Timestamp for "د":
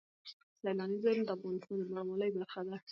1.25-1.29, 1.79-1.81